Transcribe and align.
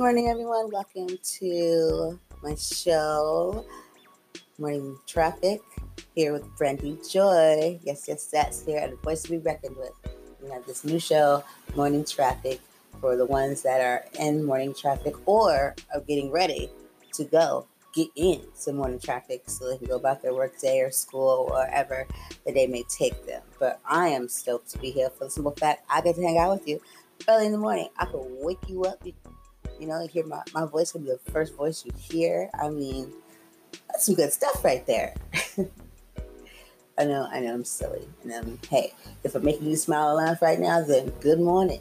morning, 0.00 0.28
everyone. 0.28 0.70
Welcome 0.70 1.18
to 1.22 2.18
my 2.42 2.54
show, 2.54 3.66
Morning 4.56 4.96
Traffic, 5.06 5.60
here 6.14 6.32
with 6.32 6.46
Brandy 6.56 6.98
Joy. 7.06 7.78
Yes, 7.82 8.06
yes, 8.08 8.24
that's 8.24 8.64
here 8.64 8.78
at 8.78 8.94
a 8.94 8.96
voice 8.96 9.24
to 9.24 9.32
be 9.32 9.36
reckoned 9.36 9.76
with. 9.76 9.92
We 10.42 10.48
have 10.48 10.64
this 10.64 10.86
new 10.86 10.98
show, 10.98 11.44
Morning 11.76 12.06
Traffic, 12.06 12.62
for 12.98 13.14
the 13.14 13.26
ones 13.26 13.60
that 13.60 13.82
are 13.82 14.06
in 14.18 14.42
morning 14.42 14.72
traffic 14.72 15.14
or 15.26 15.76
are 15.94 16.00
getting 16.08 16.30
ready 16.30 16.70
to 17.12 17.24
go 17.24 17.66
get 17.94 18.08
in 18.16 18.40
some 18.54 18.76
morning 18.76 19.00
traffic 19.00 19.42
so 19.50 19.68
they 19.68 19.76
can 19.76 19.86
go 19.86 19.96
about 19.96 20.22
their 20.22 20.32
work 20.32 20.58
day 20.60 20.80
or 20.80 20.90
school 20.90 21.46
or 21.50 21.58
wherever 21.58 22.06
the 22.46 22.52
day 22.54 22.66
may 22.66 22.84
take 22.84 23.26
them. 23.26 23.42
But 23.58 23.80
I 23.84 24.08
am 24.08 24.30
stoked 24.30 24.70
to 24.70 24.78
be 24.78 24.92
here 24.92 25.10
for 25.10 25.24
the 25.24 25.30
simple 25.30 25.52
fact 25.52 25.84
I 25.90 26.00
get 26.00 26.16
to 26.16 26.22
hang 26.22 26.38
out 26.38 26.52
with 26.52 26.66
you 26.66 26.80
early 27.28 27.44
in 27.44 27.52
the 27.52 27.58
morning. 27.58 27.90
I 27.98 28.06
could 28.06 28.24
wake 28.40 28.66
you 28.66 28.84
up. 28.84 29.04
You 29.80 29.86
know, 29.86 30.06
hear 30.06 30.26
my, 30.26 30.42
my 30.52 30.66
voice 30.66 30.92
can 30.92 31.02
be 31.02 31.08
the 31.08 31.32
first 31.32 31.56
voice 31.56 31.84
you 31.86 31.92
hear. 31.96 32.50
I 32.52 32.68
mean, 32.68 33.10
that's 33.88 34.04
some 34.04 34.14
good 34.14 34.30
stuff 34.30 34.62
right 34.62 34.86
there. 34.86 35.14
I 36.98 37.04
know, 37.06 37.26
I 37.32 37.40
know 37.40 37.54
I'm 37.54 37.64
silly. 37.64 38.06
And 38.22 38.32
um, 38.34 38.58
hey, 38.68 38.92
if 39.24 39.34
I'm 39.34 39.42
making 39.42 39.68
you 39.68 39.76
smile 39.76 40.18
and 40.18 40.26
laugh 40.26 40.42
right 40.42 40.60
now, 40.60 40.82
then 40.82 41.08
good 41.20 41.40
morning. 41.40 41.80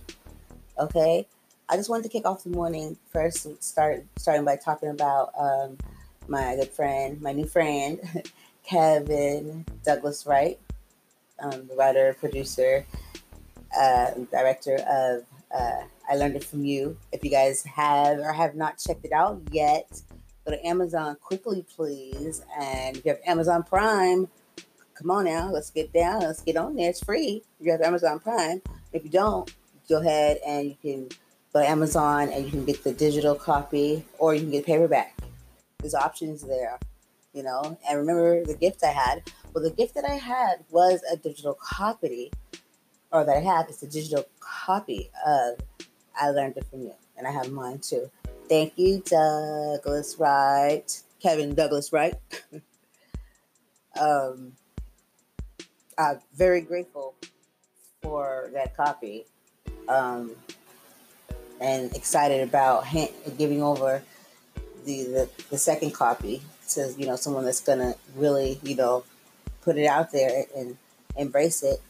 Okay? 0.80 1.27
I 1.67 1.75
just 1.75 1.89
wanted 1.89 2.03
to 2.03 2.09
kick 2.09 2.25
off 2.25 2.45
the 2.45 2.52
morning 2.52 2.98
first, 3.12 3.62
start 3.62 4.05
starting 4.17 4.45
by 4.45 4.55
talking 4.55 4.89
about 4.89 5.34
um, 5.38 5.77
my 6.30 6.55
good 6.55 6.70
friend, 6.70 7.22
my 7.22 7.34
new 7.34 7.45
friend, 7.45 8.00
Kevin 8.63 9.66
Douglas 9.84 10.25
Wright, 10.25 10.58
um, 11.39 11.67
the 11.67 11.75
writer, 11.75 12.16
producer, 12.17 12.86
uh, 13.77 14.11
director 14.31 14.77
of 14.89 15.25
uh, 15.53 15.81
I 16.09 16.16
Learned 16.16 16.36
It 16.36 16.44
From 16.44 16.66
You. 16.66 16.97
If 17.11 17.23
you 17.23 17.31
guys 17.31 17.64
have 17.64 18.19
or 18.19 18.33
have 18.33 18.55
not 18.55 18.78
checked 18.78 19.05
it 19.05 19.11
out 19.11 19.42
yet, 19.52 20.02
go 20.45 20.52
to 20.52 20.66
Amazon 20.66 21.17
quickly, 21.22 21.66
please. 21.75 22.42
And 22.59 22.97
if 22.97 23.05
you 23.05 23.11
have 23.11 23.22
Amazon 23.25 23.64
Prime, 23.64 24.27
come 24.95 25.11
on 25.11 25.25
now, 25.25 25.50
let's 25.50 25.70
get 25.70 25.94
down, 25.94 26.22
let's 26.22 26.42
get 26.42 26.58
on 26.58 26.75
there. 26.75 26.89
It's 26.89 27.03
free 27.03 27.44
if 27.59 27.66
you 27.66 27.72
have 27.72 27.81
Amazon 27.81 28.20
Prime. 28.20 28.61
If 28.92 29.03
you 29.03 29.09
don't, 29.09 29.53
go 29.88 30.00
ahead 30.00 30.39
and 30.45 30.67
you 30.67 30.75
can 30.81 31.09
go 31.53 31.61
to 31.61 31.67
Amazon 31.67 32.30
and 32.30 32.45
you 32.45 32.52
can 32.52 32.66
get 32.66 32.83
the 32.83 32.94
digital 32.94 33.36
copy 33.36 34.03
or 34.17 34.33
you 34.33 34.42
can 34.42 34.52
get 34.52 34.66
paperback. 34.66 35.17
There's 35.80 35.95
options 35.95 36.42
there, 36.42 36.77
you 37.33 37.44
know. 37.44 37.77
And 37.88 38.00
remember 38.00 38.44
the 38.44 38.53
gift 38.53 38.83
I 38.83 38.92
had? 38.92 39.23
Well, 39.53 39.64
the 39.64 39.72
gift 39.72 39.95
that 39.95 40.05
I 40.05 40.16
had 40.16 40.64
was 40.70 41.02
a 41.11 41.17
digital 41.17 41.53
copy 41.53 42.31
or 43.11 43.23
that 43.23 43.38
I 43.38 43.41
have 43.41 43.69
is 43.69 43.81
a 43.83 43.88
digital 43.88 44.25
copy 44.39 45.09
of 45.25 45.57
I 46.19 46.29
Learned 46.31 46.57
It 46.57 46.65
From 46.69 46.81
You. 46.81 46.93
And 47.17 47.27
I 47.27 47.31
have 47.31 47.52
mine 47.52 47.79
too. 47.79 48.09
Thank 48.47 48.73
you, 48.77 49.03
Douglas 49.05 50.15
Wright. 50.17 51.02
Kevin 51.21 51.53
Douglas 51.53 51.91
Wright. 51.91 52.15
um, 53.99 54.53
I'm 55.97 56.19
very 56.35 56.61
grateful 56.61 57.15
for 58.02 58.49
that 58.53 58.75
copy. 58.75 59.25
Um, 59.87 60.31
and 61.59 61.93
excited 61.95 62.47
about 62.47 62.85
hand, 62.85 63.09
giving 63.37 63.61
over 63.61 64.02
the, 64.85 65.03
the, 65.03 65.30
the 65.49 65.57
second 65.57 65.91
copy 65.91 66.41
to 66.69 66.93
you 66.97 67.05
know 67.05 67.15
someone 67.15 67.43
that's 67.45 67.61
gonna 67.61 67.95
really 68.15 68.59
you 68.63 68.75
know 68.75 69.03
put 69.61 69.77
it 69.77 69.85
out 69.85 70.11
there 70.11 70.45
and 70.55 70.77
embrace 71.17 71.63
it 71.63 71.81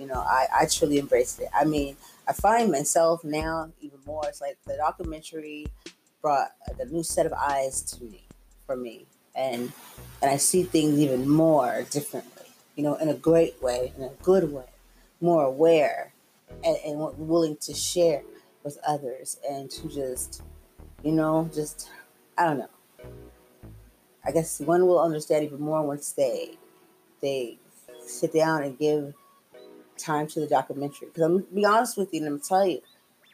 you 0.00 0.06
know, 0.06 0.14
I, 0.14 0.46
I 0.60 0.66
truly 0.66 0.98
embraced 0.98 1.40
it. 1.40 1.48
I 1.54 1.64
mean, 1.64 1.94
I 2.26 2.32
find 2.32 2.72
myself 2.72 3.22
now 3.22 3.70
even 3.82 3.98
more. 4.06 4.24
It's 4.26 4.40
like 4.40 4.56
the 4.66 4.76
documentary 4.76 5.66
brought 6.22 6.52
a 6.78 6.86
new 6.86 7.02
set 7.02 7.26
of 7.26 7.34
eyes 7.34 7.82
to 7.82 8.04
me, 8.04 8.24
for 8.64 8.76
me, 8.76 9.04
and 9.34 9.70
and 10.22 10.30
I 10.30 10.38
see 10.38 10.62
things 10.62 10.98
even 10.98 11.28
more 11.28 11.84
differently. 11.90 12.46
You 12.76 12.84
know, 12.84 12.94
in 12.94 13.10
a 13.10 13.14
great 13.14 13.60
way, 13.62 13.92
in 13.94 14.02
a 14.04 14.08
good 14.22 14.50
way, 14.50 14.70
more 15.20 15.44
aware, 15.44 16.14
and, 16.64 16.78
and 16.86 17.18
willing 17.18 17.58
to 17.58 17.74
share 17.74 18.22
with 18.64 18.78
others, 18.86 19.38
and 19.48 19.70
to 19.72 19.88
just, 19.88 20.42
you 21.02 21.12
know, 21.12 21.50
just 21.52 21.90
I 22.38 22.46
don't 22.46 22.58
know. 22.60 22.70
I 24.24 24.32
guess 24.32 24.60
one 24.60 24.86
will 24.86 25.00
understand 25.00 25.44
even 25.44 25.60
more 25.60 25.82
once 25.82 26.12
they 26.12 26.56
they 27.20 27.58
sit 28.06 28.32
down 28.32 28.62
and 28.62 28.78
give 28.78 29.14
time 30.00 30.26
to 30.28 30.40
the 30.40 30.46
documentary. 30.46 31.08
Because 31.08 31.22
I'm 31.22 31.46
be 31.54 31.64
honest 31.64 31.96
with 31.96 32.12
you, 32.12 32.20
and 32.20 32.28
I'm 32.28 32.40
tell 32.40 32.66
you, 32.66 32.80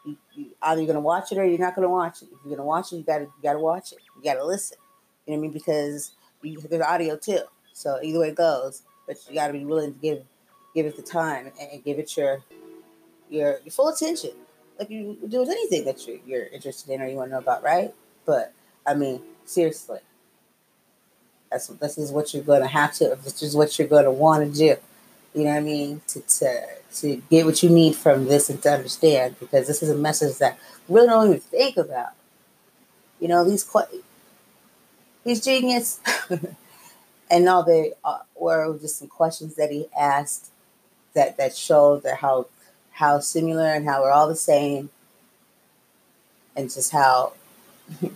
you, 0.04 0.16
you 0.34 0.46
either 0.62 0.80
you're 0.80 0.86
gonna 0.86 1.00
watch 1.00 1.32
it 1.32 1.38
or 1.38 1.44
you're 1.44 1.58
not 1.58 1.74
gonna 1.74 1.88
watch 1.88 2.22
it. 2.22 2.28
If 2.32 2.38
you're 2.44 2.56
gonna 2.56 2.66
watch 2.66 2.92
it, 2.92 2.96
you 2.96 3.02
gotta 3.02 3.24
you 3.24 3.42
gotta 3.42 3.58
watch 3.58 3.92
it. 3.92 3.98
You 4.16 4.22
gotta 4.22 4.44
listen. 4.44 4.78
You 5.26 5.32
know 5.32 5.38
what 5.38 5.40
I 5.40 5.42
mean? 5.42 5.52
Because 5.52 6.12
you, 6.42 6.60
there's 6.60 6.82
audio 6.82 7.16
too. 7.16 7.40
So 7.72 7.98
either 8.02 8.20
way 8.20 8.28
it 8.28 8.36
goes, 8.36 8.82
but 9.06 9.16
you 9.28 9.34
gotta 9.34 9.52
be 9.52 9.64
willing 9.64 9.94
to 9.94 10.00
give 10.00 10.22
give 10.74 10.86
it 10.86 10.96
the 10.96 11.02
time 11.02 11.46
and, 11.46 11.70
and 11.72 11.84
give 11.84 11.98
it 11.98 12.16
your, 12.16 12.42
your 13.30 13.60
your 13.64 13.72
full 13.72 13.88
attention, 13.88 14.30
like 14.78 14.90
you 14.90 15.18
do 15.26 15.40
with 15.40 15.48
anything 15.48 15.84
that 15.86 16.06
you're, 16.06 16.18
you're 16.26 16.46
interested 16.48 16.92
in 16.92 17.00
or 17.00 17.06
you 17.06 17.16
want 17.16 17.28
to 17.30 17.32
know 17.32 17.38
about, 17.38 17.62
right? 17.62 17.94
But 18.26 18.52
I 18.86 18.94
mean, 18.94 19.22
seriously, 19.46 20.00
that's 21.50 21.68
this 21.68 21.98
is 21.98 22.12
what 22.12 22.34
you're 22.34 22.42
going 22.42 22.60
to 22.62 22.68
have 22.68 22.92
to. 22.94 23.18
This 23.24 23.42
is 23.42 23.56
what 23.56 23.78
you're 23.78 23.88
going 23.88 24.04
to 24.04 24.10
want 24.10 24.52
to 24.52 24.58
do. 24.58 24.76
You 25.36 25.44
know 25.44 25.50
what 25.50 25.58
I 25.58 25.60
mean? 25.60 26.00
To, 26.08 26.20
to, 26.20 26.66
to 26.94 27.22
get 27.28 27.44
what 27.44 27.62
you 27.62 27.68
need 27.68 27.94
from 27.94 28.24
this 28.24 28.48
and 28.48 28.60
to 28.62 28.72
understand, 28.72 29.36
because 29.38 29.66
this 29.66 29.82
is 29.82 29.90
a 29.90 29.94
message 29.94 30.38
that 30.38 30.58
we 30.88 30.94
really 30.94 31.08
don't 31.08 31.28
even 31.28 31.40
think 31.40 31.76
about. 31.76 32.12
You 33.20 33.28
know, 33.28 33.44
these, 33.44 33.70
he's 35.22 35.44
genius. 35.44 36.00
and 37.30 37.48
all 37.50 37.62
they 37.62 37.92
uh, 38.02 38.20
were 38.34 38.78
just 38.78 38.98
some 38.98 39.08
questions 39.08 39.56
that 39.56 39.70
he 39.70 39.88
asked 39.98 40.52
that, 41.12 41.36
that 41.36 41.54
showed 41.54 42.02
that 42.04 42.16
how, 42.16 42.46
how 42.92 43.20
similar 43.20 43.68
and 43.68 43.84
how 43.84 44.00
we're 44.00 44.12
all 44.12 44.28
the 44.28 44.36
same 44.36 44.88
and 46.56 46.72
just 46.72 46.92
how 46.92 47.34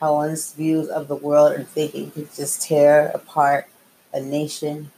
how 0.00 0.14
one's 0.14 0.52
views 0.52 0.88
of 0.88 1.06
the 1.06 1.14
world 1.14 1.52
and 1.52 1.68
thinking 1.68 2.10
could 2.10 2.34
just 2.34 2.62
tear 2.62 3.12
apart 3.14 3.68
a 4.12 4.20
nation 4.20 4.90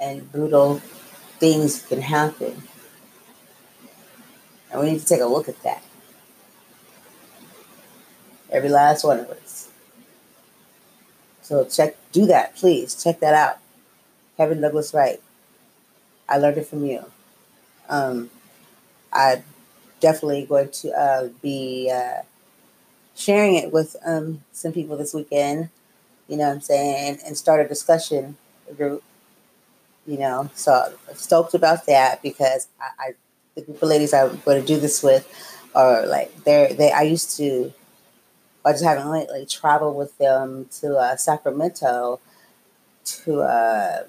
and 0.00 0.30
brutal 0.32 0.80
things 1.38 1.84
can 1.86 2.00
happen. 2.00 2.62
And 4.70 4.80
we 4.80 4.92
need 4.92 5.00
to 5.00 5.06
take 5.06 5.20
a 5.20 5.26
look 5.26 5.48
at 5.48 5.62
that. 5.62 5.82
Every 8.50 8.68
last 8.68 9.04
one 9.04 9.20
of 9.20 9.30
us. 9.30 9.68
So 11.42 11.64
check, 11.64 11.96
do 12.12 12.26
that, 12.26 12.56
please. 12.56 13.00
Check 13.02 13.20
that 13.20 13.34
out. 13.34 13.58
Kevin 14.36 14.60
Douglas 14.60 14.94
Wright. 14.94 15.20
I 16.28 16.38
learned 16.38 16.58
it 16.58 16.66
from 16.66 16.84
you. 16.84 17.04
Um, 17.88 18.30
I'm 19.12 19.42
definitely 19.98 20.46
going 20.46 20.70
to 20.70 20.92
uh, 20.92 21.28
be 21.42 21.90
uh, 21.92 22.22
sharing 23.16 23.56
it 23.56 23.72
with 23.72 23.96
um, 24.04 24.44
some 24.52 24.72
people 24.72 24.96
this 24.96 25.12
weekend. 25.12 25.70
You 26.28 26.36
know 26.36 26.46
what 26.46 26.54
I'm 26.54 26.60
saying? 26.60 27.08
And, 27.08 27.20
and 27.26 27.36
start 27.36 27.64
a 27.64 27.68
discussion 27.68 28.36
group 28.76 29.02
you 30.10 30.18
know. 30.18 30.50
So 30.54 30.72
I'm 31.08 31.16
stoked 31.16 31.54
about 31.54 31.86
that 31.86 32.22
because 32.22 32.68
I, 32.80 32.88
I 33.10 33.12
the 33.56 33.62
group 33.62 33.82
of 33.82 33.88
ladies 33.88 34.14
I'm 34.14 34.40
going 34.44 34.60
to 34.60 34.66
do 34.66 34.80
this 34.80 35.02
with 35.02 35.24
are 35.74 36.06
like 36.06 36.44
they're 36.44 36.74
they. 36.74 36.92
I 36.92 37.02
used 37.02 37.36
to, 37.38 37.72
I 38.64 38.72
just 38.72 38.84
haven't 38.84 39.10
lately 39.10 39.46
traveled 39.46 39.96
with 39.96 40.16
them 40.18 40.68
to 40.80 40.96
uh, 40.98 41.16
Sacramento, 41.16 42.20
to 43.04 43.42
uh, 43.42 44.04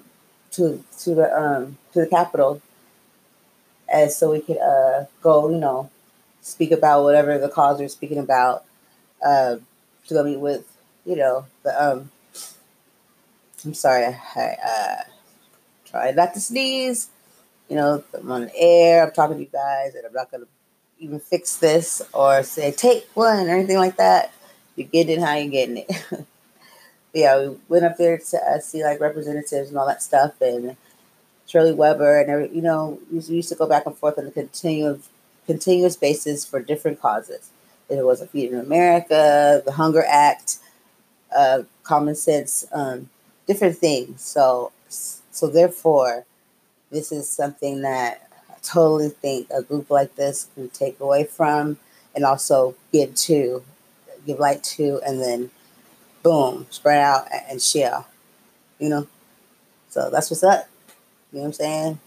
to 0.52 0.84
to 1.00 1.14
the 1.14 1.28
um 1.40 1.78
to 1.92 2.00
the 2.02 2.06
capital, 2.08 2.62
and 3.92 4.10
so 4.10 4.30
we 4.32 4.40
could 4.40 4.58
uh 4.58 5.04
go, 5.22 5.50
you 5.50 5.58
know, 5.58 5.90
speak 6.40 6.70
about 6.72 7.02
whatever 7.04 7.38
the 7.38 7.48
cause 7.48 7.78
we're 7.80 7.88
speaking 7.88 8.18
about. 8.18 8.64
Uh, 9.24 9.56
to 10.08 10.14
go 10.14 10.24
meet 10.24 10.40
with, 10.40 10.66
you 11.06 11.16
know, 11.16 11.46
the 11.64 11.82
um. 11.82 12.10
I'm 13.64 13.74
sorry, 13.74 14.04
I, 14.06 14.56
uh, 14.66 15.02
try 15.92 16.10
not 16.10 16.34
to 16.34 16.40
sneeze. 16.40 17.08
You 17.68 17.76
know, 17.76 18.04
I'm 18.18 18.30
on 18.32 18.50
air, 18.56 19.04
I'm 19.04 19.12
talking 19.12 19.36
to 19.36 19.42
you 19.42 19.48
guys, 19.48 19.94
and 19.94 20.04
I'm 20.04 20.12
not 20.12 20.30
going 20.30 20.42
to 20.42 20.48
even 20.98 21.20
fix 21.20 21.56
this 21.56 22.02
or 22.12 22.42
say 22.42 22.72
take 22.72 23.08
one 23.14 23.46
or 23.48 23.50
anything 23.50 23.78
like 23.78 23.96
that. 23.96 24.32
You're 24.74 24.88
getting 24.88 25.18
it 25.20 25.24
how 25.24 25.34
you're 25.34 25.50
getting 25.50 25.78
it. 25.78 25.90
yeah, 27.14 27.38
we 27.38 27.56
went 27.68 27.84
up 27.84 27.96
there 27.96 28.18
to 28.18 28.36
uh, 28.38 28.58
see 28.58 28.82
like 28.82 29.00
representatives 29.00 29.68
and 29.68 29.78
all 29.78 29.86
that 29.86 30.02
stuff, 30.02 30.40
and 30.40 30.76
Shirley 31.46 31.72
Weber, 31.72 32.20
and 32.20 32.30
every, 32.30 32.48
you 32.54 32.62
know, 32.62 32.98
we 33.10 33.18
used 33.18 33.50
to 33.50 33.54
go 33.54 33.66
back 33.66 33.86
and 33.86 33.96
forth 33.96 34.18
on 34.18 34.26
a 34.26 34.30
continuous 34.30 35.08
continuous 35.46 35.96
basis 35.96 36.44
for 36.44 36.60
different 36.60 37.00
causes. 37.00 37.50
It 37.88 38.04
was 38.04 38.20
a 38.20 38.26
Feeding 38.26 38.58
America, 38.58 39.60
the 39.64 39.72
Hunger 39.72 40.04
Act, 40.08 40.58
uh, 41.36 41.64
Common 41.82 42.14
Sense, 42.14 42.64
um, 42.72 43.10
different 43.46 43.76
things. 43.76 44.22
So 44.22 44.72
so 45.32 45.48
therefore, 45.48 46.26
this 46.90 47.10
is 47.10 47.28
something 47.28 47.80
that 47.82 48.28
I 48.50 48.54
totally 48.62 49.08
think 49.08 49.48
a 49.50 49.62
group 49.62 49.90
like 49.90 50.14
this 50.14 50.48
can 50.54 50.68
take 50.68 51.00
away 51.00 51.24
from 51.24 51.78
and 52.14 52.24
also 52.24 52.76
give 52.92 53.14
to, 53.14 53.64
give 54.26 54.38
light 54.38 54.62
to, 54.62 55.00
and 55.04 55.20
then 55.20 55.50
boom, 56.22 56.66
spread 56.68 57.00
out 57.00 57.28
and 57.48 57.60
share. 57.60 58.04
You 58.78 58.90
know? 58.90 59.08
So 59.88 60.10
that's 60.10 60.30
what's 60.30 60.44
up. 60.44 60.68
You 61.32 61.38
know 61.38 61.42
what 61.44 61.46
I'm 61.46 61.52
saying? 61.54 62.00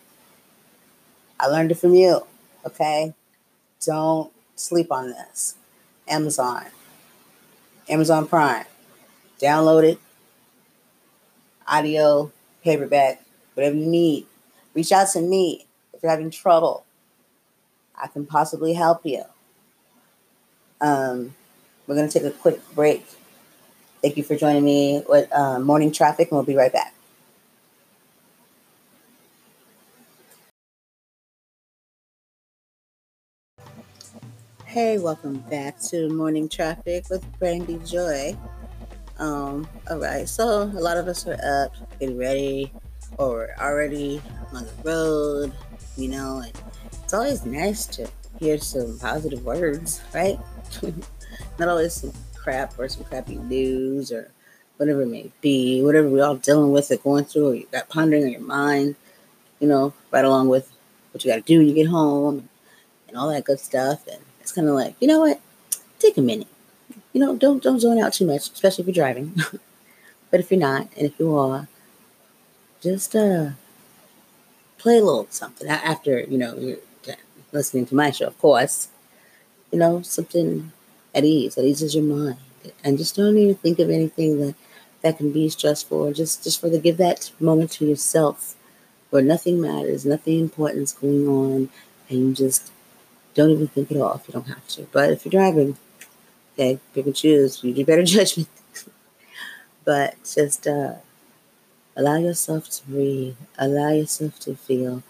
I 1.39 1.47
learned 1.47 1.71
it 1.71 1.79
from 1.79 1.95
you. 1.95 2.21
Okay? 2.63 3.15
Don't 3.83 4.31
sleep 4.55 4.91
on 4.91 5.09
this. 5.09 5.55
Amazon. 6.07 6.65
Amazon 7.89 8.27
Prime. 8.27 8.65
Download 9.39 9.83
it. 9.83 9.99
Audio, 11.67 12.31
paperback, 12.65 13.23
whatever 13.53 13.75
you 13.75 13.85
need. 13.85 14.25
Reach 14.73 14.91
out 14.91 15.07
to 15.11 15.21
me 15.21 15.65
if 15.93 16.03
you're 16.03 16.11
having 16.11 16.31
trouble. 16.31 16.83
I 17.95 18.07
can 18.07 18.25
possibly 18.25 18.73
help 18.73 19.05
you. 19.05 19.23
Um, 20.81 21.33
we're 21.87 21.95
going 21.95 22.09
to 22.09 22.19
take 22.19 22.27
a 22.27 22.35
quick 22.35 22.59
break. 22.73 23.05
Thank 24.01 24.17
you 24.17 24.23
for 24.23 24.35
joining 24.35 24.65
me 24.65 25.03
with 25.07 25.31
uh, 25.31 25.59
Morning 25.59 25.91
Traffic, 25.91 26.29
and 26.29 26.37
we'll 26.37 26.45
be 26.45 26.55
right 26.55 26.73
back. 26.73 26.93
Hey, 34.65 34.97
welcome 34.97 35.37
back 35.49 35.79
to 35.83 36.09
Morning 36.09 36.49
Traffic 36.49 37.05
with 37.09 37.23
Brandy 37.39 37.79
Joy. 37.85 38.35
Um, 39.17 39.67
all 39.89 39.99
right, 39.99 40.27
so 40.27 40.63
a 40.63 40.81
lot 40.81 40.97
of 40.97 41.07
us 41.07 41.25
are 41.25 41.39
up, 41.43 41.73
getting 41.99 42.17
ready, 42.17 42.71
or 43.17 43.49
already 43.59 44.21
on 44.53 44.65
the 44.65 44.73
road, 44.83 45.53
you 45.95 46.09
know, 46.09 46.39
and 46.39 46.51
it's 47.03 47.13
always 47.13 47.45
nice 47.45 47.85
to 47.87 48.09
hear 48.39 48.57
some 48.57 48.99
positive 48.99 49.43
words, 49.45 50.01
right? 50.13 50.37
Not 51.59 51.69
always 51.69 51.93
some 51.93 52.13
crap 52.35 52.77
or 52.77 52.89
some 52.89 53.05
crappy 53.05 53.35
news 53.35 54.11
or 54.11 54.29
whatever 54.77 55.03
it 55.03 55.07
may 55.07 55.31
be, 55.41 55.81
whatever 55.81 56.09
we're 56.09 56.25
all 56.25 56.35
dealing 56.35 56.71
with 56.71 56.91
or 56.91 56.97
going 56.97 57.23
through, 57.23 57.49
or 57.49 57.55
you 57.55 57.67
got 57.71 57.87
pondering 57.87 58.23
in 58.23 58.31
your 58.31 58.41
mind, 58.41 58.95
you 59.59 59.67
know, 59.67 59.93
right 60.11 60.25
along 60.25 60.49
with 60.49 60.69
what 61.11 61.23
you 61.23 61.31
got 61.31 61.37
to 61.37 61.41
do 61.41 61.59
when 61.59 61.67
you 61.67 61.73
get 61.73 61.87
home 61.87 62.49
and 63.07 63.17
all 63.17 63.29
that 63.29 63.45
good 63.45 63.59
stuff. 63.59 64.05
And 64.07 64.19
it's 64.41 64.51
kind 64.51 64.67
of 64.67 64.75
like, 64.75 64.95
you 64.99 65.07
know 65.07 65.21
what? 65.21 65.39
Take 65.99 66.17
a 66.17 66.21
minute. 66.21 66.47
You 67.15 67.21
know, 67.21 67.37
don't 67.37 67.63
don't 67.63 67.79
zone 67.79 67.97
out 67.97 68.11
too 68.11 68.27
much, 68.27 68.51
especially 68.51 68.81
if 68.81 68.87
you're 68.87 69.05
driving. 69.05 69.33
but 70.31 70.41
if 70.41 70.51
you're 70.51 70.59
not, 70.59 70.89
and 70.97 71.07
if 71.07 71.17
you 71.17 71.33
are, 71.33 71.69
just 72.81 73.15
uh 73.15 73.51
play 74.77 74.97
a 74.97 75.01
little 75.01 75.25
something 75.29 75.65
after 75.69 76.19
you 76.19 76.37
know 76.37 76.57
you're 76.57 76.77
listening 77.53 77.85
to 77.85 77.95
my 77.95 78.11
show, 78.11 78.27
of 78.27 78.37
course. 78.37 78.89
You 79.71 79.79
know, 79.79 80.01
something 80.01 80.73
at 81.13 81.23
ease, 81.23 81.55
that 81.55 81.63
eases 81.63 81.95
your 81.95 82.03
mind, 82.03 82.39
and 82.83 82.97
just 82.97 83.15
don't 83.15 83.37
even 83.37 83.55
think 83.55 83.79
of 83.79 83.89
anything 83.89 84.41
that 84.41 84.55
that 85.01 85.17
can 85.17 85.31
be 85.31 85.47
stressful. 85.47 86.11
Just 86.11 86.43
just 86.43 86.59
for 86.59 86.69
the 86.69 86.79
give 86.79 86.97
that 86.97 87.31
moment 87.39 87.71
to 87.71 87.85
yourself, 87.85 88.57
where 89.09 89.21
nothing 89.21 89.61
matters, 89.61 90.05
nothing 90.05 90.37
important 90.41 90.83
is 90.83 90.91
going 90.91 91.29
on, 91.29 91.69
and 92.09 92.19
you 92.19 92.33
just 92.33 92.73
don't 93.35 93.51
even 93.51 93.67
think 93.67 93.89
at 93.89 94.01
all 94.01 94.15
if 94.15 94.27
you 94.27 94.33
don't 94.33 94.49
have 94.49 94.67
to. 94.67 94.89
But 94.91 95.11
if 95.11 95.23
you're 95.23 95.31
driving, 95.31 95.77
okay, 96.55 96.79
pick 96.93 97.05
and 97.05 97.15
choose. 97.15 97.63
You 97.63 97.73
do 97.73 97.85
better 97.85 98.03
judgment. 98.15 98.49
but 99.83 100.15
just 100.23 100.67
uh, 100.67 100.95
allow 101.95 102.17
yourself 102.17 102.69
to 102.69 102.83
breathe. 102.87 103.35
Allow 103.57 103.91
yourself 103.91 104.39
to 104.41 104.55
feel. 104.55 105.03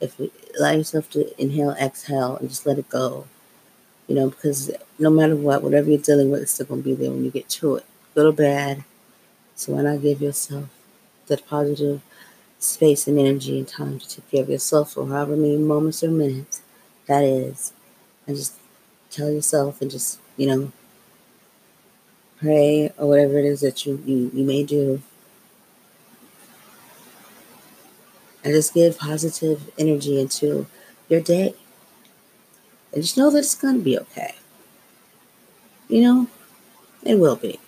If 0.00 0.20
allow 0.58 0.72
yourself 0.72 1.10
to 1.12 1.40
inhale, 1.42 1.72
exhale, 1.72 2.36
and 2.38 2.48
just 2.48 2.66
let 2.66 2.78
it 2.78 2.88
go. 2.88 3.26
You 4.08 4.16
know, 4.16 4.30
because 4.30 4.70
no 4.98 5.10
matter 5.10 5.36
what, 5.36 5.62
whatever 5.62 5.90
you're 5.90 5.98
dealing 6.00 6.30
with, 6.30 6.42
it's 6.42 6.52
still 6.54 6.66
gonna 6.66 6.82
be 6.82 6.94
there 6.94 7.10
when 7.10 7.24
you 7.24 7.30
get 7.30 7.48
to 7.50 7.76
it, 7.76 7.86
good 8.14 8.26
or 8.26 8.32
bad. 8.32 8.84
So 9.56 9.74
why 9.74 9.82
not 9.82 10.02
give 10.02 10.22
yourself 10.22 10.66
that 11.28 11.46
positive 11.48 12.02
space 12.58 13.08
and 13.08 13.18
energy 13.18 13.58
and 13.58 13.68
time 13.68 13.98
to 14.00 14.08
take 14.08 14.30
care 14.30 14.42
of 14.42 14.50
yourself 14.50 14.94
for 14.94 15.06
however 15.08 15.36
many 15.36 15.58
moments 15.58 16.04
or 16.04 16.10
minutes 16.10 16.62
that 17.06 17.24
is. 17.24 17.72
And 18.26 18.36
just 18.36 18.54
tell 19.10 19.30
yourself 19.32 19.82
and 19.82 19.90
just, 19.90 20.20
you 20.36 20.46
know, 20.48 20.72
pray 22.40 22.92
or 22.96 23.08
whatever 23.08 23.38
it 23.38 23.44
is 23.44 23.60
that 23.60 23.84
you, 23.86 24.02
you, 24.06 24.30
you 24.34 24.44
may 24.44 24.64
do. 24.64 25.02
And 28.42 28.54
just 28.54 28.72
give 28.72 28.98
positive 28.98 29.70
energy 29.78 30.18
into 30.18 30.66
your 31.08 31.20
day. 31.20 31.54
And 32.92 33.02
just 33.02 33.16
know 33.16 33.30
that 33.30 33.38
it's 33.38 33.54
going 33.54 33.76
to 33.76 33.84
be 33.84 33.98
okay. 33.98 34.34
You 35.88 36.02
know, 36.02 36.26
it 37.02 37.16
will 37.18 37.36
be. 37.36 37.60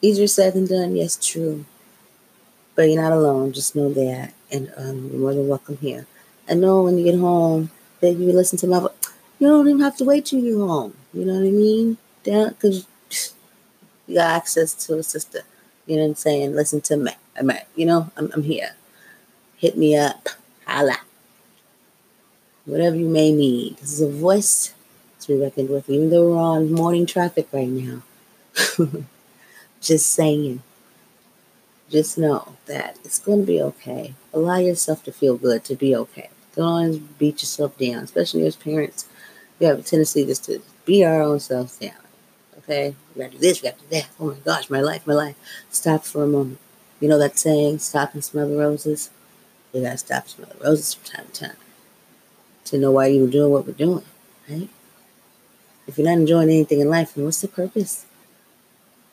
Easier 0.00 0.26
said 0.26 0.54
than 0.54 0.66
done, 0.66 0.96
yes, 0.96 1.16
true. 1.16 1.64
But 2.74 2.90
you're 2.90 3.02
not 3.02 3.12
alone. 3.12 3.52
Just 3.52 3.76
know 3.76 3.92
that. 3.92 4.32
And 4.50 4.72
um, 4.76 5.10
you're 5.10 5.20
more 5.20 5.34
than 5.34 5.48
welcome 5.48 5.76
here. 5.78 6.06
I 6.48 6.54
know 6.54 6.82
when 6.82 6.98
you 6.98 7.04
get 7.04 7.18
home 7.18 7.70
that 8.00 8.12
you 8.12 8.32
listen 8.32 8.58
to 8.58 8.66
my 8.66 8.80
voice. 8.80 8.92
You 9.38 9.48
don't 9.48 9.68
even 9.68 9.80
have 9.80 9.96
to 9.98 10.04
wait 10.04 10.26
till 10.26 10.40
you're 10.40 10.66
home. 10.66 10.94
You 11.12 11.24
know 11.24 11.34
what 11.34 11.46
I 11.46 11.50
mean? 11.50 11.96
Down 12.24 12.50
because 12.50 12.86
you 14.06 14.16
got 14.16 14.36
access 14.36 14.74
to 14.86 14.98
a 14.98 15.02
sister. 15.02 15.42
You 15.86 15.96
know 15.96 16.02
what 16.02 16.08
I'm 16.08 16.14
saying? 16.14 16.54
Listen 16.54 16.80
to 16.82 16.96
me. 16.96 17.12
I'm, 17.38 17.50
at, 17.50 17.68
you 17.76 17.86
know, 17.86 18.10
I'm, 18.16 18.30
I'm 18.32 18.42
here. 18.42 18.74
Hit 19.56 19.76
me 19.76 19.96
up. 19.96 20.28
Holla. 20.66 20.98
Whatever 22.64 22.96
you 22.96 23.08
may 23.08 23.30
need. 23.30 23.76
This 23.76 23.92
is 23.92 24.00
a 24.00 24.10
voice 24.10 24.74
to 25.20 25.28
be 25.28 25.40
reckoned 25.40 25.68
with, 25.68 25.88
even 25.90 26.10
though 26.10 26.30
we're 26.30 26.38
on 26.38 26.72
morning 26.72 27.06
traffic 27.06 27.48
right 27.52 27.68
now. 27.68 28.02
Just 29.80 30.06
saying 30.10 30.62
just 31.90 32.18
know 32.18 32.56
that 32.66 32.98
it's 33.04 33.18
going 33.18 33.40
to 33.40 33.46
be 33.46 33.60
okay. 33.60 34.14
Allow 34.32 34.56
yourself 34.56 35.04
to 35.04 35.12
feel 35.12 35.36
good, 35.36 35.64
to 35.64 35.76
be 35.76 35.94
okay. 35.94 36.28
Don't 36.56 36.66
always 36.66 36.98
beat 36.98 37.42
yourself 37.42 37.76
down, 37.78 38.04
especially 38.04 38.46
as 38.46 38.56
parents. 38.56 39.06
We 39.58 39.66
have 39.66 39.78
a 39.78 39.82
tendency 39.82 40.24
just 40.26 40.44
to 40.46 40.60
beat 40.84 41.04
our 41.04 41.22
own 41.22 41.40
selves 41.40 41.76
down. 41.78 42.03
Okay, 42.64 42.94
we 43.14 43.22
got 43.22 43.30
to 43.30 43.36
do 43.36 43.38
this, 43.38 43.62
we 43.62 43.68
got 43.68 43.78
to 43.78 43.84
do 43.84 43.90
that. 43.90 44.08
Oh 44.18 44.28
my 44.28 44.36
gosh, 44.44 44.70
my 44.70 44.80
life, 44.80 45.06
my 45.06 45.14
life. 45.14 45.36
Stop 45.70 46.04
for 46.04 46.24
a 46.24 46.26
moment. 46.26 46.58
You 47.00 47.08
know 47.08 47.18
that 47.18 47.38
saying, 47.38 47.80
stop 47.80 48.14
and 48.14 48.24
smell 48.24 48.48
the 48.48 48.56
roses? 48.56 49.10
You 49.72 49.82
got 49.82 49.92
to 49.92 49.98
stop 49.98 50.22
and 50.22 50.30
smell 50.30 50.48
the 50.58 50.64
roses 50.64 50.94
from 50.94 51.04
time 51.04 51.26
to 51.32 51.44
time 51.48 51.56
to 52.64 52.78
know 52.78 52.90
why 52.90 53.08
you're 53.08 53.28
doing 53.28 53.52
what 53.52 53.66
we're 53.66 53.72
doing, 53.72 54.04
right? 54.48 54.68
If 55.86 55.98
you're 55.98 56.06
not 56.06 56.18
enjoying 56.18 56.48
anything 56.48 56.80
in 56.80 56.88
life, 56.88 57.14
then 57.14 57.24
what's 57.24 57.42
the 57.42 57.48
purpose? 57.48 58.06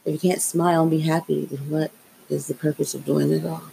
If 0.05 0.13
you 0.13 0.29
can't 0.29 0.41
smile 0.41 0.83
and 0.83 0.91
be 0.91 1.01
happy, 1.01 1.45
then 1.45 1.69
what 1.69 1.91
is 2.29 2.47
the 2.47 2.53
purpose 2.53 2.93
of 2.93 3.05
doing 3.05 3.31
it 3.31 3.45
all? 3.45 3.63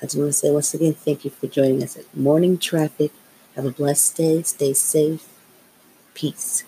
I 0.00 0.06
just 0.06 0.16
want 0.16 0.28
to 0.28 0.32
say 0.32 0.50
once 0.50 0.74
again, 0.74 0.94
thank 0.94 1.24
you 1.24 1.30
for 1.30 1.46
joining 1.46 1.82
us 1.82 1.96
at 1.96 2.14
Morning 2.14 2.58
Traffic. 2.58 3.12
Have 3.56 3.64
a 3.64 3.70
blessed 3.70 4.16
day. 4.16 4.42
Stay 4.42 4.72
safe. 4.74 5.26
Peace. 6.14 6.64